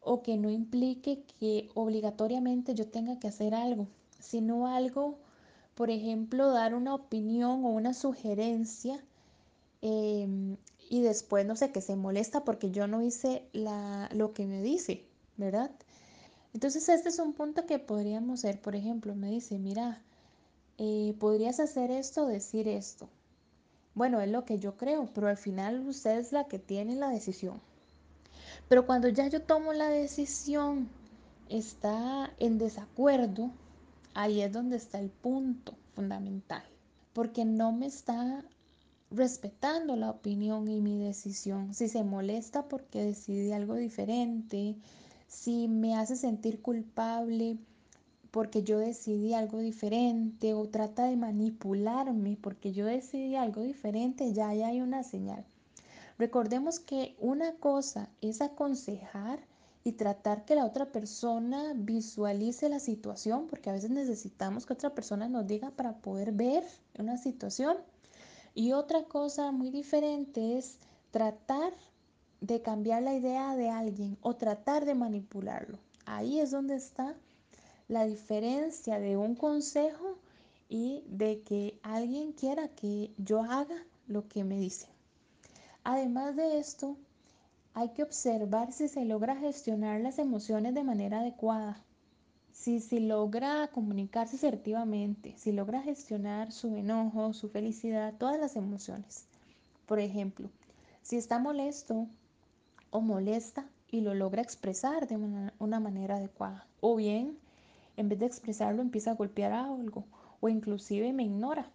o 0.00 0.22
que 0.22 0.36
no 0.36 0.50
implique 0.50 1.24
que 1.40 1.70
obligatoriamente 1.74 2.74
yo 2.74 2.86
tenga 2.86 3.18
que 3.18 3.28
hacer 3.28 3.54
algo, 3.54 3.88
sino 4.20 4.68
algo, 4.68 5.18
por 5.74 5.90
ejemplo, 5.90 6.50
dar 6.50 6.74
una 6.74 6.94
opinión 6.94 7.64
o 7.64 7.70
una 7.70 7.94
sugerencia 7.94 9.02
em, 9.82 10.56
y 10.90 11.00
después, 11.02 11.46
no 11.46 11.56
sé, 11.56 11.72
que 11.72 11.80
se 11.80 11.96
molesta 11.96 12.44
porque 12.44 12.70
yo 12.70 12.86
no 12.86 13.02
hice 13.02 13.48
la, 13.52 14.08
lo 14.12 14.34
que 14.34 14.46
me 14.46 14.62
dice, 14.62 15.04
¿verdad? 15.38 15.70
Entonces 16.52 16.88
este 16.88 17.08
es 17.08 17.18
un 17.18 17.32
punto 17.32 17.66
que 17.66 17.78
podríamos 17.78 18.40
hacer, 18.40 18.60
por 18.60 18.76
ejemplo, 18.76 19.14
me 19.14 19.30
dice, 19.30 19.58
mira, 19.58 20.02
eh, 20.78 21.14
podrías 21.18 21.58
hacer 21.60 21.90
esto, 21.90 22.26
decir 22.26 22.68
esto. 22.68 23.08
Bueno, 23.94 24.20
es 24.20 24.28
lo 24.28 24.44
que 24.44 24.58
yo 24.58 24.76
creo, 24.76 25.08
pero 25.14 25.28
al 25.28 25.36
final 25.36 25.86
usted 25.86 26.18
es 26.18 26.32
la 26.32 26.44
que 26.44 26.58
tiene 26.58 26.96
la 26.96 27.10
decisión. 27.10 27.60
Pero 28.68 28.86
cuando 28.86 29.08
ya 29.08 29.28
yo 29.28 29.42
tomo 29.42 29.72
la 29.72 29.88
decisión, 29.88 30.88
está 31.48 32.32
en 32.38 32.58
desacuerdo, 32.58 33.50
ahí 34.14 34.40
es 34.40 34.52
donde 34.52 34.76
está 34.76 34.98
el 34.98 35.10
punto 35.10 35.74
fundamental, 35.94 36.64
porque 37.12 37.44
no 37.44 37.72
me 37.72 37.86
está 37.86 38.44
respetando 39.10 39.94
la 39.96 40.10
opinión 40.10 40.68
y 40.68 40.80
mi 40.80 40.98
decisión. 40.98 41.74
Si 41.74 41.88
se 41.88 42.02
molesta 42.02 42.64
porque 42.68 43.04
decidí 43.04 43.52
algo 43.52 43.74
diferente, 43.74 44.74
si 45.28 45.68
me 45.68 45.96
hace 45.96 46.16
sentir 46.16 46.60
culpable 46.62 47.58
porque 48.34 48.64
yo 48.64 48.80
decidí 48.80 49.32
algo 49.32 49.60
diferente 49.60 50.54
o 50.54 50.68
trata 50.68 51.04
de 51.04 51.16
manipularme 51.16 52.36
porque 52.42 52.72
yo 52.72 52.84
decidí 52.84 53.36
algo 53.36 53.62
diferente, 53.62 54.32
ya 54.32 54.48
hay 54.48 54.80
una 54.80 55.04
señal. 55.04 55.46
Recordemos 56.18 56.80
que 56.80 57.14
una 57.20 57.54
cosa 57.54 58.10
es 58.20 58.40
aconsejar 58.40 59.38
y 59.84 59.92
tratar 59.92 60.44
que 60.44 60.56
la 60.56 60.64
otra 60.64 60.90
persona 60.90 61.74
visualice 61.76 62.68
la 62.68 62.80
situación, 62.80 63.46
porque 63.46 63.70
a 63.70 63.74
veces 63.74 63.90
necesitamos 63.90 64.66
que 64.66 64.72
otra 64.72 64.96
persona 64.96 65.28
nos 65.28 65.46
diga 65.46 65.70
para 65.70 65.98
poder 65.98 66.32
ver 66.32 66.64
una 66.98 67.18
situación. 67.18 67.76
Y 68.52 68.72
otra 68.72 69.04
cosa 69.04 69.52
muy 69.52 69.70
diferente 69.70 70.58
es 70.58 70.78
tratar 71.12 71.72
de 72.40 72.62
cambiar 72.62 73.04
la 73.04 73.14
idea 73.14 73.54
de 73.54 73.70
alguien 73.70 74.18
o 74.22 74.34
tratar 74.34 74.86
de 74.86 74.96
manipularlo. 74.96 75.78
Ahí 76.04 76.40
es 76.40 76.50
donde 76.50 76.74
está 76.74 77.14
la 77.88 78.06
diferencia 78.06 78.98
de 78.98 79.16
un 79.16 79.34
consejo 79.34 80.18
y 80.68 81.04
de 81.06 81.42
que 81.42 81.78
alguien 81.82 82.32
quiera 82.32 82.68
que 82.68 83.12
yo 83.18 83.42
haga 83.42 83.76
lo 84.06 84.26
que 84.28 84.44
me 84.44 84.58
dice. 84.58 84.88
Además 85.82 86.34
de 86.36 86.58
esto, 86.58 86.96
hay 87.74 87.90
que 87.90 88.02
observar 88.02 88.72
si 88.72 88.88
se 88.88 89.04
logra 89.04 89.36
gestionar 89.36 90.00
las 90.00 90.18
emociones 90.18 90.74
de 90.74 90.84
manera 90.84 91.20
adecuada, 91.20 91.82
si 92.52 92.80
se 92.80 93.00
logra 93.00 93.68
comunicarse 93.68 94.36
asertivamente, 94.36 95.34
si 95.36 95.52
logra 95.52 95.82
gestionar 95.82 96.52
su 96.52 96.74
enojo, 96.76 97.34
su 97.34 97.50
felicidad, 97.50 98.14
todas 98.16 98.38
las 98.40 98.56
emociones. 98.56 99.26
Por 99.86 99.98
ejemplo, 99.98 100.48
si 101.02 101.16
está 101.16 101.38
molesto 101.38 102.06
o 102.90 103.00
molesta 103.00 103.66
y 103.90 104.00
lo 104.00 104.14
logra 104.14 104.40
expresar 104.40 105.06
de 105.06 105.16
una, 105.16 105.52
una 105.58 105.80
manera 105.80 106.16
adecuada, 106.16 106.66
o 106.80 106.96
bien 106.96 107.36
en 107.96 108.08
vez 108.08 108.18
de 108.18 108.26
expresarlo 108.26 108.82
empieza 108.82 109.12
a 109.12 109.14
golpear 109.14 109.52
algo 109.52 110.04
o 110.40 110.48
inclusive 110.48 111.12
me 111.12 111.24
ignora 111.24 111.70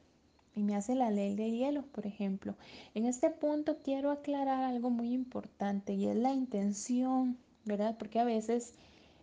y 0.55 0.63
me 0.63 0.75
hace 0.75 0.95
la 0.95 1.09
ley 1.11 1.35
de 1.35 1.51
hielo, 1.51 1.83
por 1.83 2.05
ejemplo. 2.05 2.55
En 2.93 3.05
este 3.05 3.29
punto 3.29 3.77
quiero 3.77 4.11
aclarar 4.11 4.63
algo 4.63 4.89
muy 4.89 5.13
importante 5.13 5.93
y 5.93 6.07
es 6.07 6.15
la 6.15 6.33
intención, 6.33 7.37
¿verdad? 7.65 7.97
Porque 7.97 8.19
a 8.19 8.25
veces 8.25 8.73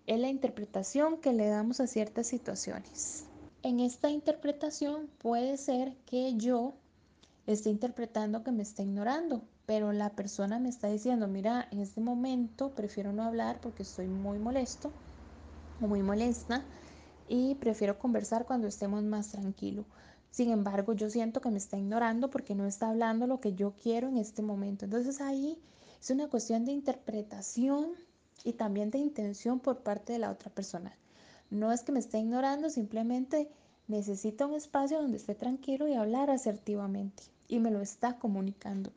es 0.06 0.20
la 0.20 0.28
interpretación 0.28 1.18
que 1.18 1.32
le 1.32 1.48
damos 1.48 1.80
a 1.80 1.86
ciertas 1.86 2.26
situaciones. 2.26 3.24
En 3.62 3.80
esta 3.80 4.08
interpretación 4.10 5.08
puede 5.18 5.56
ser 5.56 5.94
que 6.06 6.36
yo 6.36 6.74
esté 7.46 7.70
interpretando 7.70 8.42
que 8.42 8.52
me 8.52 8.62
está 8.62 8.82
ignorando, 8.82 9.42
pero 9.66 9.92
la 9.92 10.10
persona 10.10 10.58
me 10.58 10.68
está 10.68 10.88
diciendo, 10.88 11.26
mira, 11.26 11.68
en 11.70 11.80
este 11.80 12.00
momento 12.00 12.70
prefiero 12.70 13.12
no 13.12 13.24
hablar 13.24 13.60
porque 13.60 13.82
estoy 13.82 14.06
muy 14.06 14.38
molesto 14.38 14.92
o 15.80 15.86
muy 15.86 16.02
molesta 16.02 16.64
y 17.28 17.54
prefiero 17.56 17.98
conversar 17.98 18.46
cuando 18.46 18.66
estemos 18.66 19.02
más 19.04 19.28
tranquilos. 19.28 19.86
Sin 20.30 20.50
embargo, 20.50 20.92
yo 20.92 21.08
siento 21.08 21.40
que 21.40 21.50
me 21.50 21.58
está 21.58 21.78
ignorando 21.78 22.30
porque 22.30 22.54
no 22.54 22.66
está 22.66 22.90
hablando 22.90 23.26
lo 23.26 23.40
que 23.40 23.54
yo 23.54 23.72
quiero 23.82 24.08
en 24.08 24.18
este 24.18 24.42
momento. 24.42 24.84
Entonces 24.84 25.20
ahí 25.20 25.58
es 26.00 26.10
una 26.10 26.28
cuestión 26.28 26.64
de 26.64 26.72
interpretación 26.72 27.92
y 28.44 28.52
también 28.52 28.90
de 28.90 28.98
intención 28.98 29.60
por 29.60 29.78
parte 29.78 30.12
de 30.12 30.18
la 30.18 30.30
otra 30.30 30.50
persona. 30.50 30.94
No 31.50 31.72
es 31.72 31.82
que 31.82 31.92
me 31.92 32.00
esté 32.00 32.18
ignorando, 32.18 32.70
simplemente 32.70 33.48
necesita 33.88 34.46
un 34.46 34.54
espacio 34.54 35.00
donde 35.00 35.16
esté 35.16 35.34
tranquilo 35.34 35.88
y 35.88 35.94
hablar 35.94 36.30
asertivamente 36.30 37.22
y 37.48 37.60
me 37.60 37.70
lo 37.70 37.80
está 37.80 38.18
comunicando. 38.18 38.92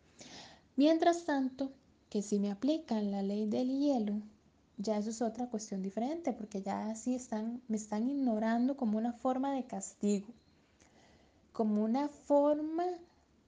Mientras 0.76 1.26
tanto, 1.26 1.72
que 2.10 2.22
si 2.22 2.40
me 2.40 2.52
aplican 2.52 3.12
la 3.12 3.22
ley 3.22 3.46
del 3.46 3.80
hielo, 3.80 4.22
ya 4.80 4.98
eso 4.98 5.10
es 5.10 5.22
otra 5.22 5.48
cuestión 5.48 5.84
diferente, 5.84 6.32
porque 6.34 6.62
ya 6.62 6.88
así 6.88 7.14
están, 7.14 7.62
me 7.68 7.76
están 7.76 8.10
ignorando 8.10 8.78
como 8.78 8.98
una 8.98 9.12
forma 9.12 9.54
de 9.54 9.66
castigo, 9.66 10.28
como 11.52 11.84
una 11.84 12.08
forma 12.08 12.86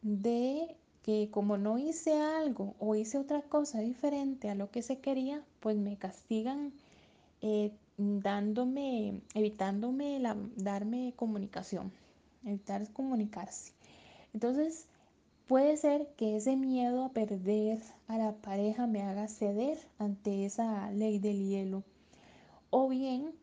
de 0.02 0.76
que 1.04 1.30
como 1.32 1.58
no 1.58 1.78
hice 1.78 2.20
algo 2.20 2.76
o 2.80 2.96
hice 2.96 3.18
otra 3.18 3.42
cosa 3.42 3.80
diferente 3.80 4.50
a 4.50 4.56
lo 4.56 4.70
que 4.72 4.82
se 4.82 5.00
quería, 5.00 5.42
pues 5.62 5.78
me 5.78 5.98
castigan 5.98 6.74
eh, 7.42 7.72
dándome, 7.98 9.22
evitándome 9.34 10.20
la, 10.20 10.36
darme 10.58 11.14
comunicación, 11.16 11.94
evitar 12.46 12.92
comunicarse. 12.92 13.72
Entonces, 14.34 14.86
Puede 15.52 15.76
ser 15.76 16.08
que 16.16 16.38
ese 16.38 16.56
miedo 16.56 17.04
a 17.04 17.10
perder 17.10 17.82
a 18.08 18.18
la 18.18 18.32
pareja 18.32 18.88
me 18.88 19.02
haga 19.02 19.28
ceder 19.28 19.78
ante 20.00 20.46
esa 20.46 20.90
ley 20.92 21.20
del 21.20 21.46
hielo. 21.46 21.84
O 22.70 22.88
bien 22.88 23.34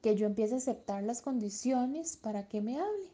que 0.00 0.16
yo 0.16 0.24
empiece 0.24 0.54
a 0.54 0.56
aceptar 0.56 1.02
las 1.02 1.20
condiciones 1.20 2.16
para 2.16 2.48
que 2.48 2.62
me 2.62 2.78
hable. 2.78 3.10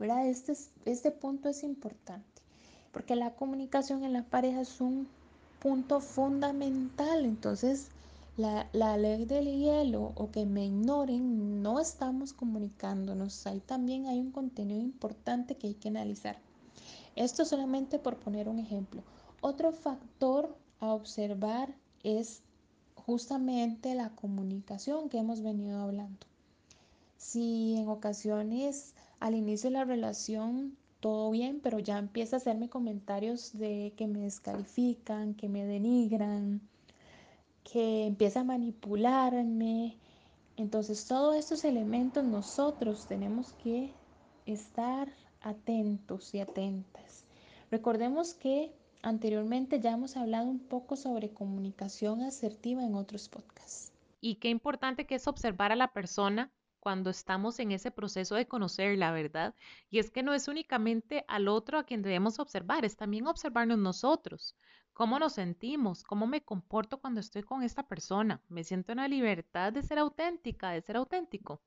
¿Verdad? 0.00 0.26
Este, 0.26 0.54
este 0.84 1.12
punto 1.12 1.48
es 1.48 1.62
importante 1.62 2.42
porque 2.90 3.14
la 3.14 3.36
comunicación 3.36 4.02
en 4.02 4.14
la 4.14 4.24
pareja 4.24 4.62
es 4.62 4.80
un 4.80 5.06
punto 5.60 6.00
fundamental. 6.00 7.24
Entonces, 7.24 7.86
la, 8.36 8.68
la, 8.72 8.96
ley 8.96 9.26
del 9.26 9.46
hielo 9.46 10.10
o 10.16 10.32
que 10.32 10.44
me 10.44 10.66
ignoren, 10.66 11.62
no 11.62 11.78
estamos 11.78 12.32
comunicándonos. 12.32 13.46
Ahí 13.46 13.60
también 13.60 14.06
hay 14.06 14.18
un 14.18 14.32
contenido 14.32 14.80
importante 14.80 15.54
que 15.54 15.68
hay 15.68 15.74
que 15.74 15.90
analizar. 15.90 16.47
Esto 17.18 17.44
solamente 17.44 17.98
por 17.98 18.16
poner 18.20 18.48
un 18.48 18.60
ejemplo. 18.60 19.02
Otro 19.40 19.72
factor 19.72 20.56
a 20.78 20.92
observar 20.92 21.74
es 22.04 22.44
justamente 22.94 23.96
la 23.96 24.10
comunicación 24.10 25.08
que 25.08 25.18
hemos 25.18 25.42
venido 25.42 25.80
hablando. 25.80 26.28
Si 27.16 27.74
en 27.76 27.88
ocasiones 27.88 28.94
al 29.18 29.34
inicio 29.34 29.68
de 29.68 29.78
la 29.78 29.84
relación 29.84 30.76
todo 31.00 31.32
bien, 31.32 31.58
pero 31.60 31.80
ya 31.80 31.98
empieza 31.98 32.36
a 32.36 32.38
hacerme 32.38 32.68
comentarios 32.68 33.50
de 33.52 33.94
que 33.96 34.06
me 34.06 34.20
descalifican, 34.20 35.34
que 35.34 35.48
me 35.48 35.66
denigran, 35.66 36.60
que 37.64 38.06
empieza 38.06 38.42
a 38.42 38.44
manipularme. 38.44 39.96
Entonces 40.56 41.04
todos 41.04 41.34
estos 41.34 41.64
elementos 41.64 42.22
nosotros 42.22 43.06
tenemos 43.08 43.54
que 43.54 43.92
estar 44.46 45.08
atentos 45.40 46.34
y 46.34 46.40
atentas. 46.40 47.24
Recordemos 47.70 48.34
que 48.34 48.72
anteriormente 49.02 49.80
ya 49.80 49.92
hemos 49.92 50.16
hablado 50.16 50.48
un 50.48 50.58
poco 50.58 50.96
sobre 50.96 51.30
comunicación 51.30 52.22
asertiva 52.22 52.82
en 52.82 52.94
otros 52.94 53.28
podcasts. 53.28 53.92
Y 54.20 54.36
qué 54.36 54.48
importante 54.48 55.06
que 55.06 55.14
es 55.14 55.28
observar 55.28 55.70
a 55.72 55.76
la 55.76 55.92
persona 55.92 56.50
cuando 56.80 57.10
estamos 57.10 57.58
en 57.58 57.72
ese 57.72 57.90
proceso 57.90 58.34
de 58.34 58.48
conocer 58.48 58.96
la 58.98 59.12
verdad. 59.12 59.54
Y 59.90 59.98
es 59.98 60.10
que 60.10 60.22
no 60.22 60.32
es 60.32 60.48
únicamente 60.48 61.24
al 61.28 61.48
otro 61.48 61.78
a 61.78 61.84
quien 61.84 62.02
debemos 62.02 62.38
observar, 62.38 62.84
es 62.84 62.96
también 62.96 63.26
observarnos 63.26 63.78
nosotros. 63.78 64.56
¿Cómo 64.92 65.18
nos 65.18 65.34
sentimos? 65.34 66.02
¿Cómo 66.02 66.26
me 66.26 66.42
comporto 66.42 66.98
cuando 66.98 67.20
estoy 67.20 67.42
con 67.42 67.62
esta 67.62 67.86
persona? 67.86 68.42
¿Me 68.48 68.64
siento 68.64 68.92
en 68.92 68.98
la 68.98 69.06
libertad 69.06 69.72
de 69.72 69.82
ser 69.82 69.98
auténtica, 69.98 70.70
de 70.70 70.82
ser 70.82 70.96
auténtico? 70.96 71.60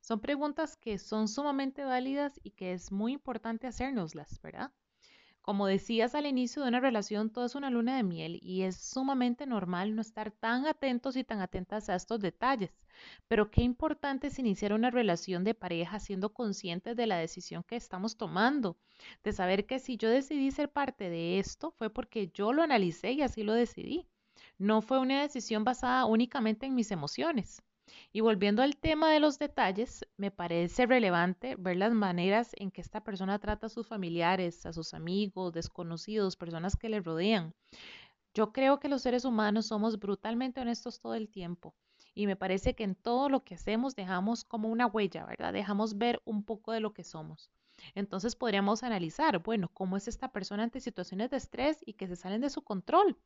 Son 0.00 0.20
preguntas 0.20 0.76
que 0.76 0.98
son 0.98 1.28
sumamente 1.28 1.84
válidas 1.84 2.40
y 2.42 2.50
que 2.52 2.72
es 2.72 2.92
muy 2.92 3.12
importante 3.12 3.66
hacérnoslas, 3.66 4.40
¿verdad? 4.40 4.72
Como 5.46 5.68
decías 5.68 6.16
al 6.16 6.26
inicio 6.26 6.62
de 6.62 6.68
una 6.70 6.80
relación, 6.80 7.30
todo 7.30 7.44
es 7.44 7.54
una 7.54 7.70
luna 7.70 7.96
de 7.96 8.02
miel 8.02 8.40
y 8.42 8.62
es 8.62 8.76
sumamente 8.76 9.46
normal 9.46 9.94
no 9.94 10.02
estar 10.02 10.32
tan 10.32 10.66
atentos 10.66 11.14
y 11.16 11.22
tan 11.22 11.40
atentas 11.40 11.88
a 11.88 11.94
estos 11.94 12.18
detalles. 12.18 12.72
Pero 13.28 13.48
qué 13.48 13.62
importante 13.62 14.26
es 14.26 14.40
iniciar 14.40 14.72
una 14.72 14.90
relación 14.90 15.44
de 15.44 15.54
pareja 15.54 16.00
siendo 16.00 16.32
conscientes 16.32 16.96
de 16.96 17.06
la 17.06 17.16
decisión 17.18 17.62
que 17.62 17.76
estamos 17.76 18.16
tomando, 18.16 18.76
de 19.22 19.32
saber 19.32 19.66
que 19.66 19.78
si 19.78 19.96
yo 19.96 20.10
decidí 20.10 20.50
ser 20.50 20.68
parte 20.72 21.10
de 21.10 21.38
esto 21.38 21.70
fue 21.70 21.90
porque 21.90 22.28
yo 22.34 22.52
lo 22.52 22.64
analicé 22.64 23.12
y 23.12 23.22
así 23.22 23.44
lo 23.44 23.52
decidí. 23.52 24.08
No 24.58 24.82
fue 24.82 24.98
una 24.98 25.22
decisión 25.22 25.62
basada 25.62 26.06
únicamente 26.06 26.66
en 26.66 26.74
mis 26.74 26.90
emociones. 26.90 27.62
Y 28.12 28.20
volviendo 28.20 28.62
al 28.62 28.76
tema 28.76 29.10
de 29.10 29.20
los 29.20 29.38
detalles, 29.38 30.06
me 30.16 30.30
parece 30.30 30.86
relevante 30.86 31.56
ver 31.56 31.76
las 31.76 31.92
maneras 31.92 32.50
en 32.56 32.70
que 32.70 32.80
esta 32.80 33.02
persona 33.02 33.38
trata 33.38 33.66
a 33.66 33.70
sus 33.70 33.86
familiares, 33.86 34.66
a 34.66 34.72
sus 34.72 34.94
amigos, 34.94 35.52
desconocidos, 35.52 36.36
personas 36.36 36.76
que 36.76 36.88
le 36.88 37.00
rodean. 37.00 37.54
Yo 38.34 38.52
creo 38.52 38.80
que 38.80 38.88
los 38.88 39.02
seres 39.02 39.24
humanos 39.24 39.66
somos 39.66 39.98
brutalmente 39.98 40.60
honestos 40.60 41.00
todo 41.00 41.14
el 41.14 41.28
tiempo 41.28 41.74
y 42.14 42.26
me 42.26 42.36
parece 42.36 42.74
que 42.74 42.84
en 42.84 42.94
todo 42.94 43.28
lo 43.28 43.44
que 43.44 43.54
hacemos 43.54 43.94
dejamos 43.94 44.44
como 44.44 44.68
una 44.68 44.86
huella, 44.86 45.24
¿verdad? 45.24 45.52
Dejamos 45.52 45.98
ver 45.98 46.20
un 46.24 46.44
poco 46.44 46.72
de 46.72 46.80
lo 46.80 46.92
que 46.92 47.04
somos. 47.04 47.50
Entonces 47.94 48.36
podríamos 48.36 48.82
analizar, 48.82 49.38
bueno, 49.42 49.70
cómo 49.72 49.96
es 49.96 50.08
esta 50.08 50.32
persona 50.32 50.62
ante 50.62 50.80
situaciones 50.80 51.30
de 51.30 51.36
estrés 51.36 51.78
y 51.84 51.92
que 51.94 52.08
se 52.08 52.16
salen 52.16 52.40
de 52.40 52.50
su 52.50 52.62
control 52.62 53.18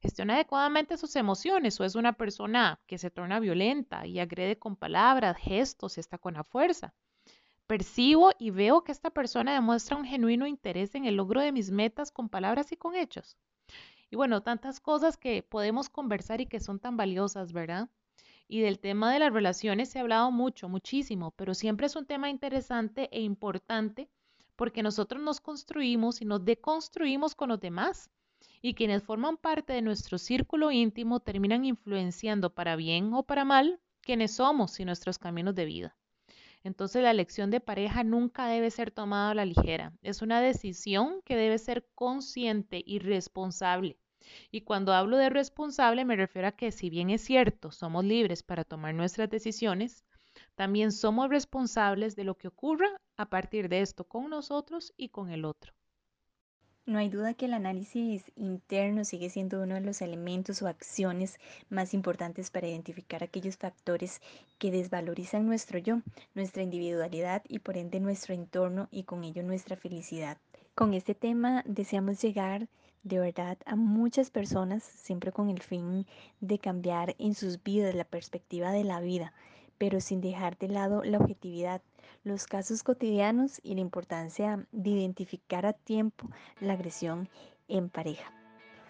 gestiona 0.00 0.34
adecuadamente 0.34 0.96
sus 0.96 1.16
emociones 1.16 1.80
o 1.80 1.84
es 1.84 1.94
una 1.94 2.12
persona 2.12 2.80
que 2.86 2.98
se 2.98 3.10
torna 3.10 3.40
violenta 3.40 4.06
y 4.06 4.18
agrede 4.18 4.58
con 4.58 4.76
palabras, 4.76 5.36
gestos 5.38 5.98
está 5.98 6.18
con 6.18 6.34
la 6.34 6.44
fuerza. 6.44 6.94
Percibo 7.66 8.32
y 8.38 8.50
veo 8.50 8.84
que 8.84 8.92
esta 8.92 9.10
persona 9.10 9.54
demuestra 9.54 9.96
un 9.96 10.04
genuino 10.04 10.46
interés 10.46 10.94
en 10.94 11.06
el 11.06 11.16
logro 11.16 11.40
de 11.40 11.52
mis 11.52 11.70
metas 11.70 12.10
con 12.10 12.28
palabras 12.28 12.72
y 12.72 12.76
con 12.76 12.94
hechos. 12.94 13.36
Y 14.10 14.16
bueno, 14.16 14.42
tantas 14.42 14.78
cosas 14.78 15.16
que 15.16 15.42
podemos 15.42 15.88
conversar 15.88 16.40
y 16.40 16.46
que 16.46 16.60
son 16.60 16.78
tan 16.78 16.96
valiosas, 16.96 17.52
¿verdad? 17.52 17.88
Y 18.46 18.60
del 18.60 18.78
tema 18.78 19.12
de 19.12 19.20
las 19.20 19.32
relaciones 19.32 19.88
se 19.88 19.98
ha 19.98 20.02
hablado 20.02 20.30
mucho, 20.30 20.68
muchísimo, 20.68 21.30
pero 21.30 21.54
siempre 21.54 21.86
es 21.86 21.96
un 21.96 22.04
tema 22.04 22.28
interesante 22.28 23.08
e 23.10 23.22
importante 23.22 24.10
porque 24.56 24.82
nosotros 24.82 25.22
nos 25.22 25.40
construimos 25.40 26.20
y 26.20 26.26
nos 26.26 26.44
deconstruimos 26.44 27.34
con 27.34 27.48
los 27.48 27.60
demás 27.60 28.10
y 28.60 28.74
quienes 28.74 29.02
forman 29.02 29.36
parte 29.36 29.72
de 29.72 29.82
nuestro 29.82 30.18
círculo 30.18 30.70
íntimo 30.70 31.20
terminan 31.20 31.64
influenciando 31.64 32.54
para 32.54 32.76
bien 32.76 33.12
o 33.14 33.22
para 33.22 33.44
mal 33.44 33.80
quienes 34.00 34.32
somos 34.32 34.78
y 34.80 34.84
nuestros 34.84 35.18
caminos 35.18 35.54
de 35.54 35.64
vida. 35.64 35.96
Entonces 36.64 37.02
la 37.02 37.10
elección 37.10 37.50
de 37.50 37.60
pareja 37.60 38.04
nunca 38.04 38.46
debe 38.46 38.70
ser 38.70 38.90
tomada 38.90 39.30
a 39.30 39.34
la 39.34 39.44
ligera. 39.44 39.92
Es 40.02 40.22
una 40.22 40.40
decisión 40.40 41.20
que 41.24 41.36
debe 41.36 41.58
ser 41.58 41.86
consciente 41.94 42.82
y 42.84 43.00
responsable. 43.00 43.98
Y 44.52 44.60
cuando 44.60 44.92
hablo 44.92 45.16
de 45.16 45.30
responsable 45.30 46.04
me 46.04 46.14
refiero 46.14 46.48
a 46.48 46.52
que 46.52 46.70
si 46.70 46.90
bien 46.90 47.10
es 47.10 47.22
cierto, 47.22 47.72
somos 47.72 48.04
libres 48.04 48.42
para 48.44 48.64
tomar 48.64 48.94
nuestras 48.94 49.28
decisiones, 49.28 50.04
también 50.54 50.92
somos 50.92 51.28
responsables 51.28 52.14
de 52.14 52.24
lo 52.24 52.36
que 52.36 52.48
ocurra 52.48 53.00
a 53.16 53.26
partir 53.26 53.68
de 53.68 53.80
esto 53.80 54.04
con 54.04 54.30
nosotros 54.30 54.92
y 54.96 55.08
con 55.08 55.30
el 55.30 55.44
otro. 55.44 55.72
No 56.84 56.98
hay 56.98 57.08
duda 57.08 57.34
que 57.34 57.44
el 57.44 57.54
análisis 57.54 58.24
interno 58.34 59.04
sigue 59.04 59.30
siendo 59.30 59.62
uno 59.62 59.76
de 59.76 59.82
los 59.82 60.02
elementos 60.02 60.62
o 60.62 60.66
acciones 60.66 61.38
más 61.70 61.94
importantes 61.94 62.50
para 62.50 62.66
identificar 62.66 63.22
aquellos 63.22 63.56
factores 63.56 64.20
que 64.58 64.72
desvalorizan 64.72 65.46
nuestro 65.46 65.78
yo, 65.78 66.00
nuestra 66.34 66.64
individualidad 66.64 67.42
y 67.48 67.60
por 67.60 67.76
ende 67.76 68.00
nuestro 68.00 68.34
entorno 68.34 68.88
y 68.90 69.04
con 69.04 69.22
ello 69.22 69.44
nuestra 69.44 69.76
felicidad. 69.76 70.38
Con 70.74 70.92
este 70.92 71.14
tema 71.14 71.62
deseamos 71.66 72.20
llegar 72.20 72.66
de 73.04 73.20
verdad 73.20 73.58
a 73.64 73.76
muchas 73.76 74.30
personas 74.30 74.82
siempre 74.82 75.30
con 75.30 75.50
el 75.50 75.62
fin 75.62 76.04
de 76.40 76.58
cambiar 76.58 77.14
en 77.20 77.36
sus 77.36 77.62
vidas 77.62 77.94
la 77.94 78.04
perspectiva 78.04 78.72
de 78.72 78.82
la 78.82 79.00
vida, 79.00 79.32
pero 79.78 80.00
sin 80.00 80.20
dejar 80.20 80.58
de 80.58 80.66
lado 80.66 81.04
la 81.04 81.18
objetividad 81.18 81.80
los 82.24 82.46
casos 82.46 82.82
cotidianos 82.82 83.60
y 83.62 83.74
la 83.74 83.80
importancia 83.80 84.66
de 84.72 84.90
identificar 84.90 85.66
a 85.66 85.72
tiempo 85.72 86.30
la 86.60 86.74
agresión 86.74 87.28
en 87.68 87.88
pareja. 87.88 88.32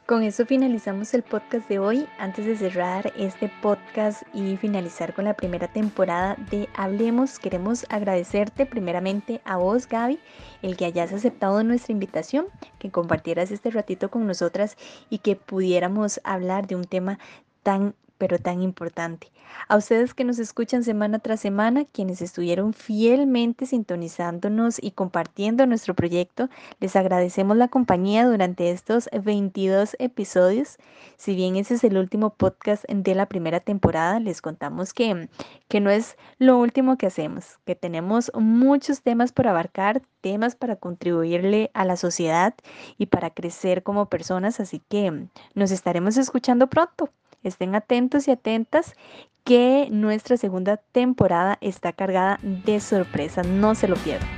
Con 0.07 0.25
eso 0.25 0.45
finalizamos 0.45 1.15
el 1.15 1.23
podcast 1.23 1.69
de 1.69 1.79
hoy. 1.79 2.09
Antes 2.19 2.45
de 2.45 2.57
cerrar 2.57 3.13
este 3.17 3.49
podcast 3.63 4.25
y 4.35 4.57
finalizar 4.57 5.15
con 5.15 5.27
la 5.27 5.35
primera 5.35 5.73
temporada 5.73 6.37
de 6.51 6.69
Hablemos, 6.75 7.39
queremos 7.39 7.87
agradecerte 7.89 8.67
primeramente 8.67 9.41
a 9.45 9.59
vos, 9.59 9.89
Gaby, 9.89 10.19
el 10.63 10.77
que 10.77 10.87
hayas 10.87 11.13
aceptado 11.13 11.63
nuestra 11.63 11.93
invitación, 11.93 12.47
que 12.81 12.91
compartieras 12.91 13.53
este 13.53 13.71
ratito 13.71 14.11
con 14.11 14.27
nosotras 14.27 14.77
y 15.09 15.19
que 15.19 15.37
pudiéramos 15.37 16.21
hablar 16.25 16.67
de 16.67 16.75
un 16.75 16.85
tema 16.85 17.21
tan 17.63 17.95
pero 18.23 18.39
tan 18.39 18.63
importante. 18.63 19.33
A 19.67 19.77
ustedes 19.77 20.15
que 20.15 20.23
nos 20.23 20.39
escuchan 20.39 20.85
semana 20.85 21.19
tras 21.19 21.41
semana, 21.41 21.85
quienes 21.85 22.23
estuvieron 22.23 22.73
fielmente 22.73 23.67
sintonizándonos 23.67 24.81
y 24.81 24.93
compartiendo 24.93 25.67
nuestro 25.67 25.95
proyecto, 25.95 26.49
les 26.79 26.95
agradecemos 26.95 27.57
la 27.57 27.67
compañía 27.67 28.25
durante 28.25 28.71
estos 28.71 29.11
22 29.13 29.97
episodios. 29.99 30.77
Si 31.17 31.35
bien 31.35 31.57
ese 31.57 31.75
es 31.75 31.83
el 31.83 31.99
último 31.99 32.31
podcast 32.31 32.85
de 32.89 33.15
la 33.17 33.27
primera 33.27 33.59
temporada, 33.59 34.21
les 34.21 34.41
contamos 34.41 34.95
que, 34.95 35.29
que 35.67 35.81
no 35.81 35.91
es 35.91 36.17
lo 36.39 36.59
último 36.59 36.99
que 36.99 37.07
hacemos, 37.07 37.59
que 37.65 37.75
tenemos 37.75 38.31
muchos 38.37 39.03
temas 39.03 39.33
por 39.33 39.49
abarcar, 39.49 40.01
temas 40.21 40.55
para 40.55 40.77
contribuirle 40.77 41.73
a 41.75 41.85
la 41.85 41.97
sociedad 41.97 42.55
y 42.99 43.07
para 43.07 43.31
crecer 43.31 43.83
como 43.83 44.07
personas, 44.07 44.61
así 44.61 44.81
que 44.89 45.27
nos 45.57 45.73
estaremos 45.73 46.17
escuchando 46.17 46.69
pronto. 46.69 47.11
Estén 47.43 47.75
atentos 47.75 48.29
y 48.29 48.31
atentas 48.31 48.95
que 49.45 49.89
nuestra 49.91 50.37
segunda 50.37 50.77
temporada 50.77 51.59
está 51.61 51.93
cargada 51.93 52.39
de 52.43 52.81
sorpresas. 52.81 53.47
No 53.47 53.75
se 53.75 53.89
lo 53.89 53.97
pierdan. 53.97 54.29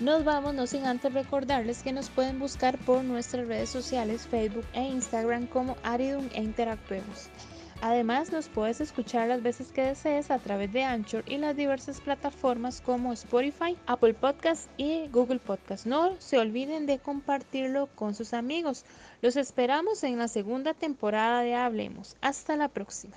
Nos 0.00 0.22
vamos, 0.22 0.52
no 0.52 0.66
sin 0.66 0.84
antes 0.84 1.14
recordarles 1.14 1.82
que 1.82 1.92
nos 1.92 2.10
pueden 2.10 2.38
buscar 2.38 2.76
por 2.78 3.02
nuestras 3.04 3.46
redes 3.46 3.70
sociales, 3.70 4.26
Facebook 4.26 4.66
e 4.74 4.82
Instagram 4.82 5.46
como 5.46 5.78
Aridum 5.82 6.28
e 6.34 6.42
Interactuemos. 6.42 7.30
Además, 7.80 8.32
nos 8.32 8.48
puedes 8.48 8.80
escuchar 8.80 9.28
las 9.28 9.42
veces 9.42 9.72
que 9.72 9.82
desees 9.82 10.30
a 10.30 10.38
través 10.38 10.72
de 10.72 10.84
Anchor 10.84 11.22
y 11.26 11.36
las 11.36 11.56
diversas 11.56 12.00
plataformas 12.00 12.80
como 12.80 13.12
Spotify, 13.12 13.76
Apple 13.86 14.14
Podcast 14.14 14.70
y 14.76 15.08
Google 15.08 15.38
Podcast. 15.38 15.84
No 15.84 16.16
se 16.18 16.38
olviden 16.38 16.86
de 16.86 16.98
compartirlo 16.98 17.88
con 17.94 18.14
sus 18.14 18.32
amigos. 18.32 18.84
Los 19.20 19.36
esperamos 19.36 20.02
en 20.02 20.18
la 20.18 20.28
segunda 20.28 20.72
temporada 20.72 21.42
de 21.42 21.54
Hablemos. 21.54 22.16
Hasta 22.22 22.56
la 22.56 22.68
próxima. 22.68 23.12